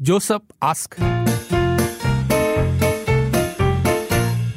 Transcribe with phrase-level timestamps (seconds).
[0.00, 0.96] Joseph ask.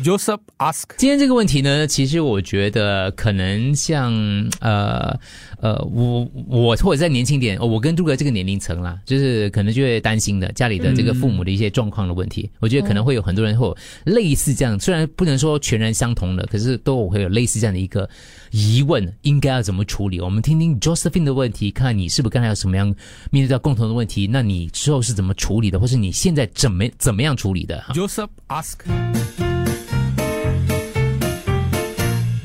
[0.04, 0.83] Joseph ask.
[0.97, 4.12] 今天这个问题呢，其实我觉得可能像
[4.59, 5.18] 呃
[5.59, 12.50] 呃，我我或者再年轻点，哦我跟杜哥这个年龄层啦，就是可能就会担心的家里的这个父母的一些状况的问题。
[12.59, 18.09] 我觉得可能会有很多人会有类似这样，虽然不能说全然相同的，可是都会有类似这样的一个
[18.52, 20.20] 疑问，应该要怎么处理？
[20.20, 22.88] 我们听听 Josephine 的问题，看看你是不是刚才有什么样
[23.29, 28.80] 面对到共同的问题，那你之后是怎么处理的，或是你现在怎么怎么样处理的？Joseph ask.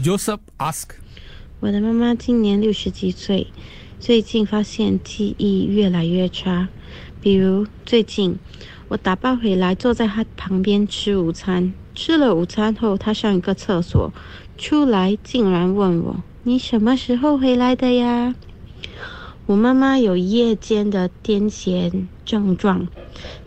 [0.06, 0.91] Joseph ask.
[1.59, 3.48] 我的妈妈今年六十几岁，
[3.98, 6.69] 最近发现记忆越来越差。
[7.20, 8.38] 比如最近，
[8.87, 11.74] 我打包回来，坐在她旁边吃午餐。
[11.92, 14.12] 吃了午餐后，她上一个厕所，
[14.56, 18.32] 出来竟然问我：“你什么时候回来的呀？”
[19.46, 22.87] 我妈妈有夜间的癫痫症状，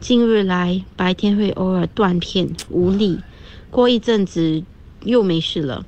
[0.01, 3.21] 近日来白天会偶尔断片无力，
[3.71, 4.61] 过一阵子
[5.05, 5.85] 又没事了。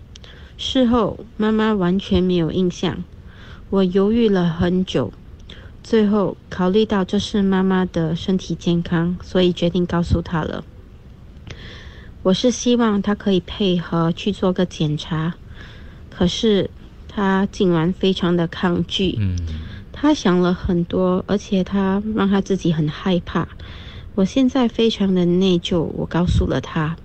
[0.63, 3.03] 事后，妈妈完全没有印象。
[3.71, 5.11] 我犹豫了很久，
[5.81, 10.63] 最后考虑到这是妈妈的身体健康，所以决定告诉她了。
[12.21, 15.33] 我是希望她可以配合去做个检查，
[16.11, 16.69] 可是
[17.07, 19.17] 她竟然非常的抗拒。
[19.19, 19.35] 嗯，
[19.91, 23.47] 她想了很多，而且她让她自己很害怕。
[24.13, 26.95] 我现在非常的内疚，我告诉了她。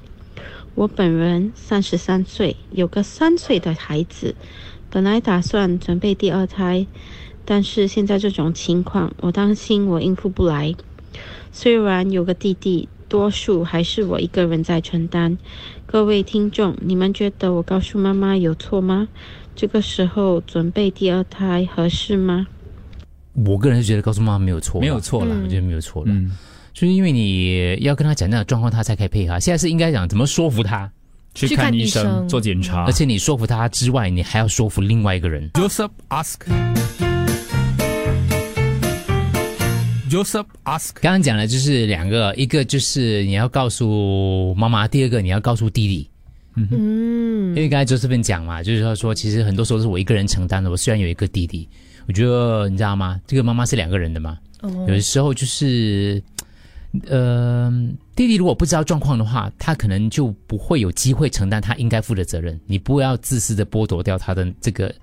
[0.77, 4.35] 我本人三十三岁，有个三岁的孩子，
[4.91, 6.87] 本来打算准备第二胎，
[7.47, 10.75] 但是现在这种情况，我担心我应付不来。
[11.51, 15.39] 虽然有个弟弟，多数还是我一个人在承担。
[15.87, 19.09] 各位听众，你们觉得我告诉妈妈有错吗？
[19.55, 22.49] 这个时候准备第二胎合适吗？
[23.33, 26.13] 我个人是觉得告诉妈妈没有错，没有错啦我觉得没有错了。
[26.13, 26.31] 嗯，
[26.77, 29.41] 就是因为你要跟他讲那样的状况，他才可以配合。
[29.41, 30.93] 现在是应该讲怎么说服他，
[31.33, 35.51] 去去看看医生做检查，而且你说服他之外，你还要说服另外一个人。
[35.53, 36.35] Joseph ask.
[40.11, 40.91] Joseph ask.
[41.01, 46.11] 刚刚讲的就是两个，一个就是你要告诉妈妈，第二个你要告诉弟弟。
[46.57, 50.71] 嗯因为刚才 Joseph 讲嘛，就是说说，其实很多时候是我一个人承担的。
[50.71, 51.67] 我虽然有一个弟弟，
[52.07, 53.19] 我觉得你知道吗？
[53.27, 56.23] 这个妈妈是两个人的嘛，哦有的时候就是，
[57.07, 57.71] 呃，
[58.15, 62.59] 弟弟如果不知道状况的话，他可能就不会有机会承担他应该负的责任。
[62.67, 64.95] 你不要自私的剥夺掉他的这个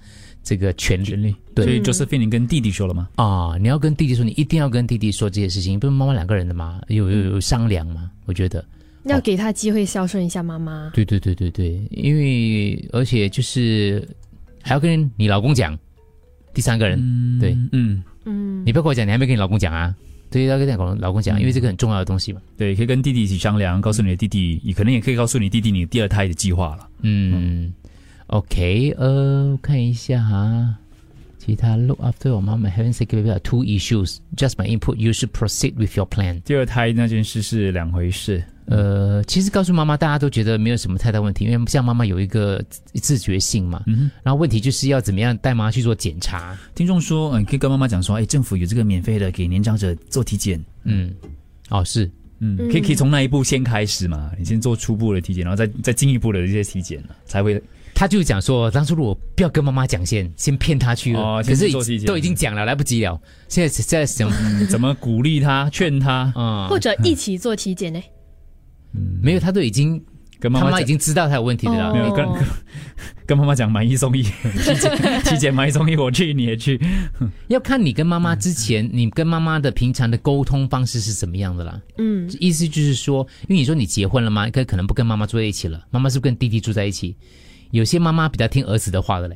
[0.44, 1.36] 这个权利权利。
[1.56, 3.10] 对所以 Josephine 你跟弟弟说了吗？
[3.16, 3.56] 啊！
[3.60, 8.10] 你要跟弟弟说，你一定要跟弟弟说这些事情，不是妈妈两个人的吗，有有有商量吗？
[8.26, 8.64] 我觉得。
[9.06, 10.90] 要给他机会孝顺一下妈妈。
[10.94, 14.08] 对对对对对，因为而且就是
[14.62, 15.78] 还要跟你老公讲，
[16.54, 16.98] 第三个人，
[17.38, 19.94] 对嗯，嗯，你不要跟我讲，你还没跟你老公讲啊？
[20.34, 22.42] 对，要跟你老老公讲，因为这个很重要的东西嘛。
[22.58, 26.90] 对，可以跟弟弟一起商量，告诉你的弟弟，你可能也可以告诉你弟弟你第二胎的计划了。
[27.04, 27.72] 嗯
[28.28, 30.76] ，OK，呃，我看一下哈。
[31.46, 34.18] 其他 look after your mom and having sick baby are two issues.
[34.38, 34.96] Just my input.
[34.96, 36.42] You should proceed with your plan.
[36.42, 38.44] 第二胎那件事是两回事。
[38.66, 43.84] 呃，其实告诉妈妈，大家都觉得没有什么太大问题，因为像妈妈有一个自自觉性嘛。
[43.88, 46.58] 嗯哼，然后问题就是要怎么样带妈妈去做检查。
[46.74, 51.14] 听众说，嗯，可以跟妈妈讲说，哎，政府有这个免费的给年长者做体检，嗯，
[51.70, 57.62] 哦，是，嗯，可以可以从那一步先开始嘛，你先做初步的体检，然后再再进一步的一些体检才会
[57.96, 61.72] 他就讲说，当初如果不要跟妈妈讲先，先骗她去了，哦可是
[62.06, 63.20] 都已经讲了，来不及了。
[63.48, 68.02] 现在现在想，嗯 怎么鼓励他、劝他，啊、或者一起做体检呢？
[69.22, 70.04] 没有，他都已经，
[70.40, 71.90] 跟妈妈已经知道他有问题的了。
[71.90, 72.44] 哦没有跟跟
[73.26, 74.32] 跟妈妈讲买一送一，体
[74.82, 76.80] 检体检买一送一，我去你也去，
[77.48, 81.82] 要看你跟妈妈之前，你跟妈妈的平常的沟通方式是怎么样的啦。
[82.00, 84.50] 嗯，意思就是说，因为你说你结婚了吗？
[84.50, 87.16] 可可能不跟妈妈住在一起了，妈妈是不是跟弟弟住在一起？
[87.74, 89.36] 有些妈妈比较听儿子的话的嘞。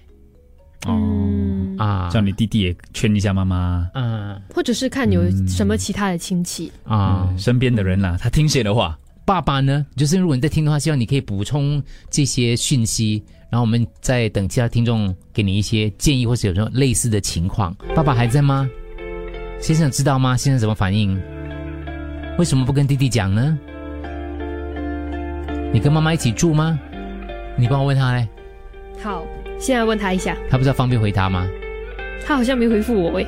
[0.88, 6.72] 嗯啊，叫你弟弟也劝一下妈妈，啊或者是看有什么其他的亲戚。
[6.84, 8.96] 啊，嗯，身边的人啦，他听谁的话？
[9.26, 11.82] 爸爸呢，就是如果你在听的话，希望你可以补充
[12.12, 17.76] 这些讯息，然后我们再等其他听众给你一些建议，或者有什么类似的情况。
[17.96, 18.70] 爸爸还在吗？
[19.60, 20.38] 先生知道吗？
[20.38, 21.20] 先生怎么反应？
[22.38, 23.58] 为什么不跟弟弟讲呢？
[25.74, 26.80] 你跟妈妈一起住吗？
[27.60, 28.28] 你帮我问他嘞，
[29.02, 29.26] 好，
[29.60, 31.48] 现在问他一下，他不知道方便回答吗？
[32.24, 33.26] 他好像没回复我诶。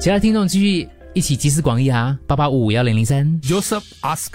[0.00, 2.18] 其他听众继续一起集思广益啊！
[2.26, 3.40] 八八五五幺零零三。
[3.40, 4.32] Joseph ask.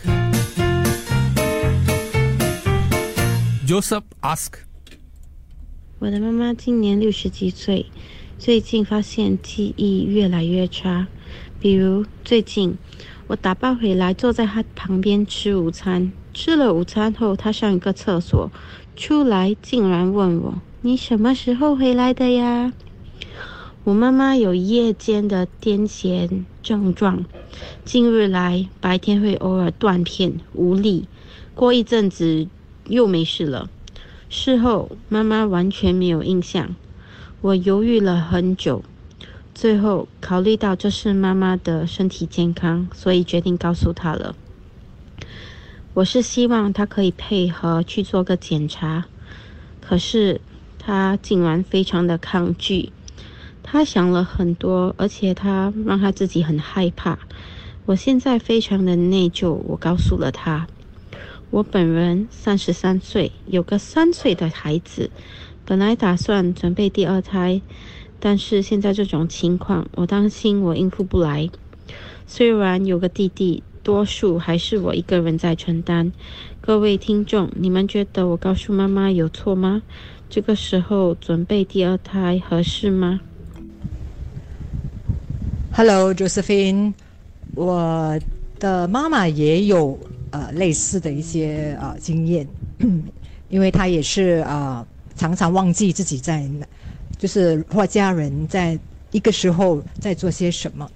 [3.68, 4.54] Joseph ask.
[6.00, 7.86] 我的妈妈今年六十几岁，
[8.40, 11.06] 最近发现记忆越来越差。
[11.60, 12.78] 比如最近，
[13.28, 16.14] 我打包回来，坐在她旁边吃午餐。
[16.34, 18.52] 吃了午餐后，他上一个厕所，
[18.96, 22.74] 出来竟然问我：“你什么时候回来的呀？”
[23.86, 27.26] 我妈妈有夜间的癫痫症状，
[27.86, 31.08] 近日来白天会偶尔断片无力，
[31.54, 32.48] 过一阵子
[32.88, 33.70] 又没事了。
[34.28, 36.76] 事后妈妈完全没有印象，
[37.42, 38.84] 我犹豫了很久，
[39.54, 44.36] 最后考虑到这是妈妈的身体健康，所以决定告诉她了。
[45.94, 49.06] 我是希望她可以配合去做个检查，
[49.82, 50.42] 可是
[50.78, 52.92] 她竟然非常的抗拒。
[53.66, 57.18] 他想了很多，而且他让他自己很害怕。
[57.86, 59.54] 我现在非常的内疚。
[59.54, 60.68] 我告诉了他，
[61.50, 65.10] 我本人三十三岁，有个三岁的孩子，
[65.66, 67.62] 本来打算准备第二胎，
[68.20, 71.50] 但是现在这种情况，我担心我应付不来。
[72.28, 76.12] 虽然有个弟弟，多数还是我一个人在承担。
[76.62, 79.84] 各位听众，你们觉得我告诉妈妈有错吗？
[80.30, 83.20] 这个时候准备第二胎合适吗
[85.74, 86.94] ？Hello, Josephine，
[87.54, 88.20] 我
[88.58, 90.00] 的妈妈也有
[90.32, 92.48] 呃类似的一些呃经验，
[93.50, 96.50] 因为她也是啊常常忘记自己在，
[97.20, 98.80] 就是或家人在
[99.12, 100.90] 一个时候在做些什么，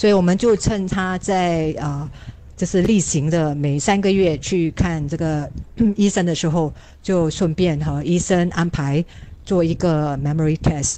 [0.00, 2.10] 所以我们就趁他在啊
[2.56, 5.46] 就是例行的每三个月去看这个
[5.94, 9.04] 医生的时候，就顺便和医生安排
[9.44, 10.96] 做一个 memory test。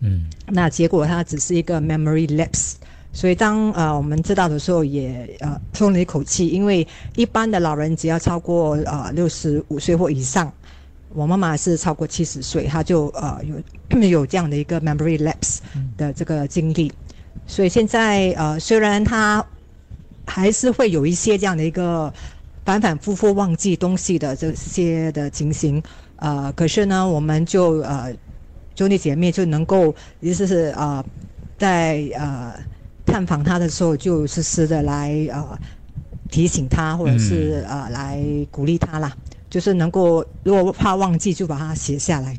[0.00, 2.76] 嗯，那结果他只是一个 memory lapse，
[3.12, 10.50] 所以当呃我们知道的时候也呃松了一口气，因为一般的老人只要超过呃六十五岁或以上，
[11.12, 15.58] 我妈妈是超过七十岁，她就呃有 有这样的一个 memory lapse
[15.98, 16.90] 的这个经历，
[17.50, 19.44] 所以现在呃虽然他
[20.24, 22.12] 还是会有一些这样的一个
[22.64, 25.82] 反反复复忘记东西的这些的情形，
[26.16, 28.14] 呃，可是呢，我们就呃。
[28.76, 31.04] 兄弟姐妹就能够，意思是呃，
[31.58, 32.54] 在呃
[33.04, 35.58] 探访他的时候，就时时的来呃
[36.30, 39.14] 提醒他，或者是呃来鼓励他啦。
[39.50, 42.34] 就是能够，如果怕忘记，就把它写下来。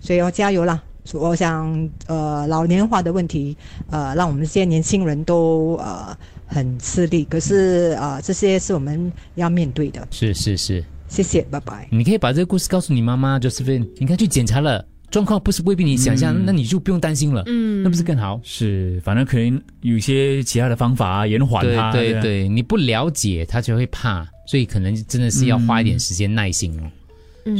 [0.00, 0.80] 所以要加油啦！
[1.14, 3.56] 我想呃老年化的问题，
[3.90, 6.16] 呃让我们这些年轻人都呃
[6.46, 7.24] 很吃力。
[7.24, 10.06] 可是啊，这些是我们要面对的。
[10.10, 11.88] 是是是，谢谢，拜拜。
[11.90, 13.62] 你可以把这个故事告诉你妈妈，就是
[13.98, 14.84] 你看去检查了。
[15.10, 18.40] 状况不是未必你想象，那你就不用担心了，嗯，那不是更好？
[18.42, 21.92] 是，反正可能有些其他的方法啊，延缓它。
[21.92, 26.84] 对对对，你不了解他就会怕，所以可能真的是要花一点时间耐心哦，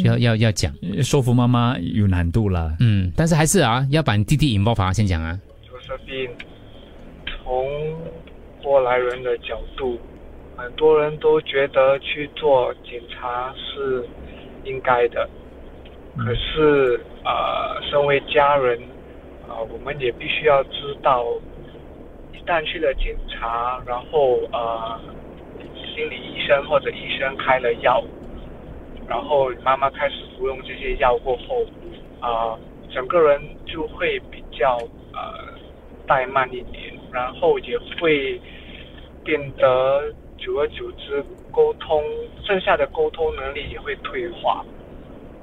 [0.05, 5.39] 要要要讲说服妈妈有难度了，嗯，但是还是啊，要把你弟弟引爆法先讲啊。
[5.69, 6.31] 就是病，
[7.27, 7.97] 从
[8.63, 9.99] 过来人的角度，
[10.57, 14.05] 很多人都觉得去做检查是
[14.65, 15.29] 应该的。
[16.17, 18.79] 可是，呃，身为家人，
[19.49, 21.25] 啊，我们也必须要知道，
[22.33, 25.01] 一旦去了检查，然后呃，
[25.95, 28.05] 心理医生或者医生开了药，
[29.13, 31.63] 然后妈妈开始服用这些药过后，
[32.19, 32.59] 啊，
[32.91, 34.79] 整个人就会比较
[35.13, 35.53] 呃
[36.07, 38.41] 怠慢一点，然后也会
[39.23, 42.03] 变得久而久之沟通
[42.43, 44.65] 剩下的沟通能力也会退化。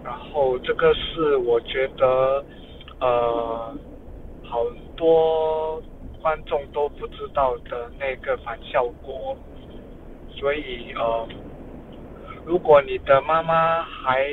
[0.03, 2.43] 然后这个是我觉得，
[2.99, 3.71] 呃，
[4.43, 4.65] 好
[4.97, 5.79] 多
[6.23, 9.37] 观众都不知道的那个反效果，
[10.35, 11.27] 所以呃，
[12.49, 14.27] 如果你的妈妈还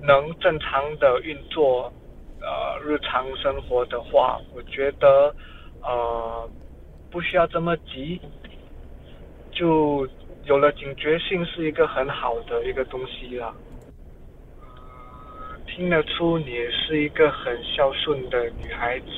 [0.00, 1.92] 能正常的运作
[2.40, 5.34] 呃日常生活的话，我觉得
[5.82, 6.48] 呃
[7.10, 8.20] 不需要这么急，
[9.50, 10.08] 就
[10.44, 13.52] 有了警觉性是一个很好的一个东西了。
[15.66, 19.08] 听得出你是一个很孝顺的女孩子，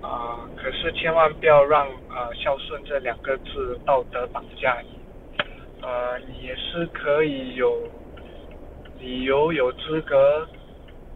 [0.00, 4.93] 啊，可是千万不要让呃孝顺这两个字道德绑架你，
[5.84, 7.86] 呃，你也是可以有
[8.98, 10.48] 理由、有资格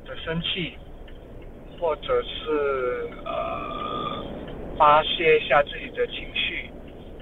[0.04, 0.74] 的生气，
[1.80, 4.24] 或者是呃
[4.76, 6.70] 发泄一下自己的情绪，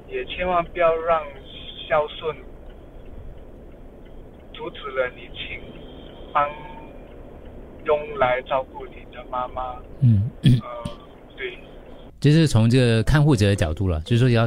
[0.09, 1.23] 也千万不要让
[1.89, 2.37] 孝顺
[4.53, 5.61] 阻止了你请
[6.33, 6.51] 帮。
[7.85, 10.91] 用来照顾你的妈妈，嗯，呃，
[11.37, 11.57] 对，
[12.19, 14.45] 就是从这个看护者的角度了，就是说要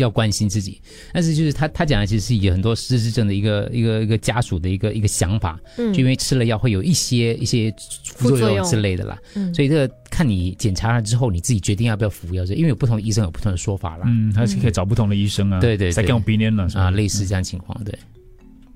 [0.00, 0.80] 要关心自己，
[1.12, 7.70] 但是就是他他讲的其实是有很多失智症的一个一个一个家属的一个一个想法，嗯，就因为吃了药会有一些一些
[8.04, 10.30] 副作用之类的啦，嗯，所以这个看。
[10.30, 14.04] 你检查了之后，你自己决定要不要服药，因为有不同的医生有不同的说法啦。
[14.06, 15.58] 嗯，还是可以找不同的医生啊。
[15.58, 17.92] 对对对再跟我 opinion 了啊，类似这样情况，对。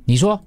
[0.05, 0.45] 你说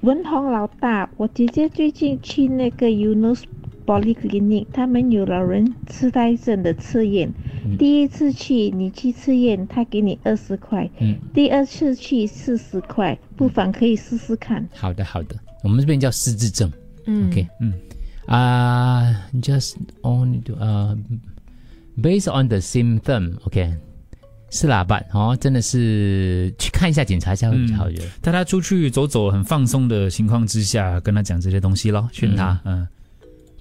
[0.00, 3.42] 文宏老大，我姐姐最近去那个 Yunus
[3.86, 7.28] Polyclinic，他们有老人痴呆症的测验。
[7.64, 14.68] 嗯第一次去你去测验，他给你二十块；嗯，第二次去四十块，不妨可以试试看。
[14.74, 16.70] 好的好的，我们这边叫失智症。
[17.06, 17.72] 嗯 OK，嗯
[18.26, 20.96] 啊、j u s t on 呃、
[22.00, 23.74] based on the symptom，OK，、
[24.50, 25.00] 是啦，吧？
[25.12, 28.06] 哦，真的是去看一下检查一下会比较好，我觉得。
[28.20, 32.60] 带他出去走走，很放松的情况之下，跟他讲这些东西咯，劝他。
[32.64, 32.86] 嗯，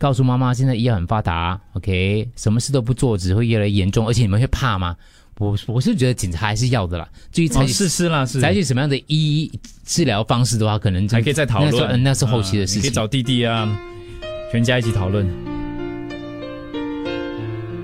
[0.02, 4.96] 告诉妈妈，现在医药很发达，OK，什么事都不做，只会越来越严重，而且你们会怕吗？
[5.38, 7.08] 我我是觉得警察还是要的啦。
[7.32, 9.52] 至于采哦，取、是是啦，是采取什么样的医
[9.86, 12.82] 治疗方式的话，可能就还可以再讨论，嗯那是后期的事情。
[12.82, 13.80] 啊可以找弟弟啊，
[14.52, 15.24] 全家一起讨论。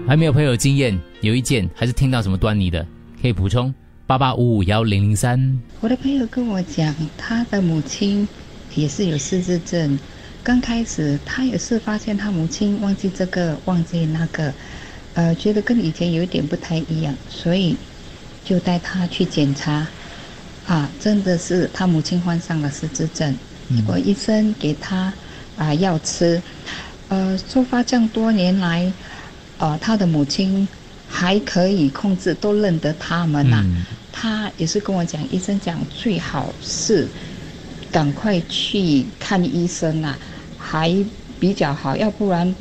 [0.07, 2.83] 还没有朋友有经验、有意见，还是听到什么端倪的，
[3.21, 3.71] 可以补充
[4.07, 5.59] 八八五五幺零零三。
[5.81, 8.27] 我的朋友跟我讲，他的母亲
[8.73, 9.99] 也是有失智症。
[10.47, 14.53] 刚开始他也是发现他母亲忘记这个忘记那个，
[15.13, 17.75] 呃，觉得跟以前有一点不太一样，所以
[18.45, 19.85] 就带他去检查。
[20.65, 23.35] 啊，真的是他母亲患上了失智症，
[23.75, 25.13] 结果医生给他
[25.57, 26.41] 啊药吃，
[27.09, 28.89] 呃，出发这样多年来，
[29.57, 30.65] 呃，他的母亲
[31.09, 33.85] 还可以控制，都认得他们呐、嗯。
[34.13, 37.05] 他也是跟我讲，医生讲最好是
[37.91, 40.17] 赶快去看医生啦、
[40.69, 40.93] 还
[41.39, 42.53] 比较好，要不然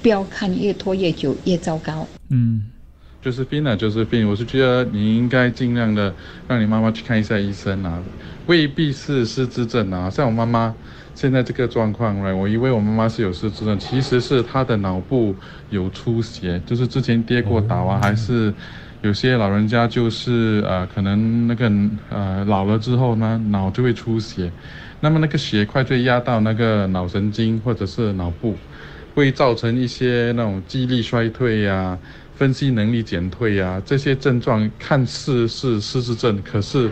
[0.00, 2.06] 不要看越拖越久越糟糕。
[2.30, 2.62] 嗯，
[3.20, 4.26] 就是病啊，就是病。
[4.26, 6.14] 我是觉得你应该尽量的
[6.48, 8.02] 让你妈妈去看一下医生啊，
[8.46, 10.08] 未必是失智症啊。
[10.08, 10.74] 像我妈妈
[11.14, 15.36] 现在这个状况呢，我以为我妈妈是有失智症，其实是她的脑部
[15.68, 18.54] 有出血，就是之前跌过倒啊，还是
[19.02, 21.70] 有些老人家就是呃，可能那个
[22.08, 24.50] 呃老了之后呢，脑就会出血，
[25.00, 28.54] 那么那个血块就压到那个脑神经或者是脑部。
[29.12, 31.98] 会造成一些那种记忆力衰退呀、
[32.36, 36.88] 分析能力减退呀、这些症状看似是失智症，可是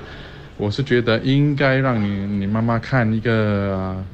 [0.57, 4.05] 我是觉得应该让你你妈妈看一个啊、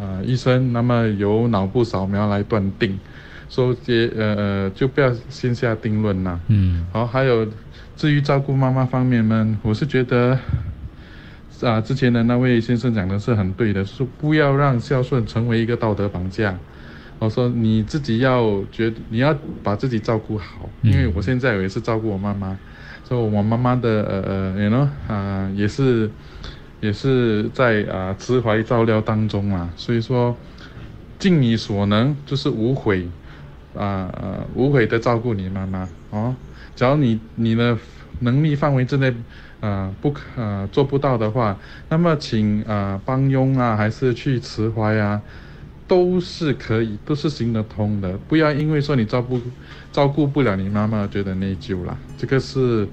[0.00, 2.98] 呃医生，那么由脑部扫描来断定，
[3.48, 6.40] 说这呃呃就不要先下定论呐。
[6.48, 7.46] 嗯，好，还有
[7.96, 10.36] 至于照顾妈妈方面呢，我是觉得。
[11.66, 16.58] 啊，之前的那位先生讲的是很对的，说不要让孝顺成为一个道德绑架。
[17.18, 22.58] 我说你自己要觉你要把自己照顾好，因为我现在也是照顾我妈妈，
[23.04, 26.10] 所以我妈妈的呃呃，you know 啊、也是
[26.80, 30.36] 也是在啊、慈怀照料当中嘛，所以说
[31.20, 33.08] 尽你所能就是无悔
[33.76, 34.10] 啊
[34.56, 36.34] 无悔的照顾你妈妈哦，
[36.74, 37.78] 只要你你的
[38.22, 39.14] 能力范围之内。
[39.60, 40.20] 呃、不可
[40.72, 41.56] 做不到的话，
[41.88, 45.22] 那么请呃、帮佣啊，还是去慈怀啊，
[45.86, 48.18] 都是可以，都是行得通的。
[48.26, 49.40] 不要因为说你照顾
[49.92, 51.96] 照顾不了你妈妈，觉得内疚啦。
[52.18, 52.88] 这个是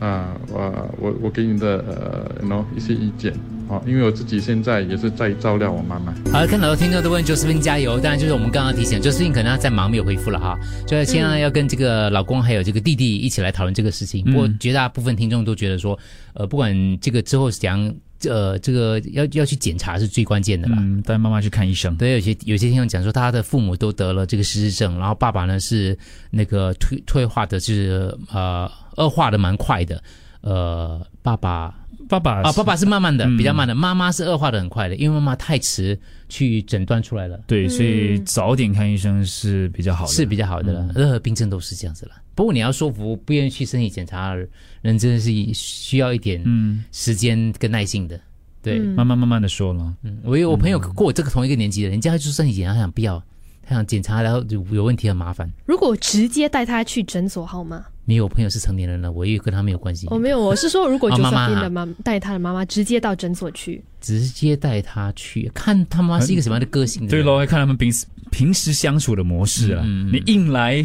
[0.00, 3.30] 呃，我我我给你的呃，no 一些意见
[3.68, 6.14] 哦，因为我自己现在也是在照料我妈妈。
[6.30, 14.22] 好，看到的听众都问 Josephine 加油，当然就是我们刚刚提醒，Josephine 可能她在忙没有回复了哈，所以现在要跟这个老公还有这个弟弟一起来讨论这个事情。
[14.26, 15.98] 嗯不过绝大部分听众都觉得说，
[16.34, 17.94] 呃，不管这个之后是怎样，
[18.28, 20.76] 呃，这个要要去检查是最关键的啦。
[20.80, 21.94] 嗯，带妈妈去看医生。
[21.96, 25.96] 对，有些有些听众讲说，他的父母都得了这个失智症，然后爸爸呢是
[26.30, 30.02] 那个退退化的，就是呃恶化的蛮快的。
[30.44, 31.74] 呃，爸爸
[32.06, 35.98] 爸爸啊，爸爸是慢慢的，嗯比较慢的，妈妈是恶化的很快的，因为妈妈太迟
[36.28, 40.12] 去诊断出来了，对，所以早点看医生是比较好的。
[40.12, 40.90] 是比较好的了。
[40.94, 42.12] 任何病症都是这样子了。
[42.34, 44.46] 不过你要说服不愿意去身体检查的
[44.82, 48.20] 人，真的是需要一点嗯，时间跟耐性的。
[48.60, 49.94] 对，嗯慢慢慢慢的说了。
[50.02, 53.22] 嗯，我有我朋友跟我这个同一个年纪的，人家就是身体检查，他想不要，
[53.66, 55.50] 他想检查，然后有有问题很麻烦。
[55.64, 57.86] 如果直接带他去诊所好吗？
[58.06, 60.06] 没有，我朋友是成年人了，我也跟他没有关系。
[60.10, 67.08] 哦，没有，我是说，如果哦妈妈 Josephine 的妈带他的妈妈直接到诊所去，直接带他去看他妈是一个什么样的个性。
[67.08, 69.82] 对喽，要看他们平时平时相处的模式啊。
[69.84, 70.84] 嗯嗯嗯你硬来，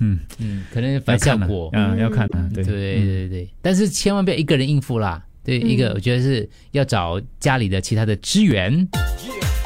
[0.00, 1.70] 嗯，嗯，可能反效果。
[1.72, 5.22] 啊，要看啊，对对对对对，但是千万不要一个人应付啦。
[5.44, 8.86] 对，一个我觉得是要找家里的其他的支援，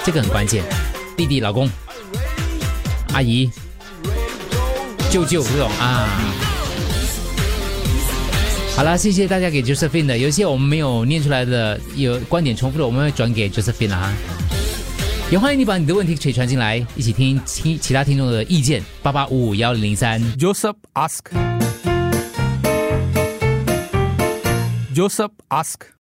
[0.04, 0.62] 这个很关键。
[1.16, 1.68] 弟弟、老公、
[3.12, 3.50] 阿姨、
[5.10, 6.41] 舅舅这种啊。
[8.74, 13.92] 好了，谢谢大家给 Josephine 的，有一些我们没有念出来的，有观点重复的，我们会转给 Josephine。
[13.92, 14.12] 啊
[15.30, 18.82] 也欢迎你把你的问题可以传进来，一起听听其他听众的意见。
[19.02, 20.20] 八八五五幺零零三。
[20.36, 21.20] Joseph ask.
[24.94, 25.92] Joseph ask.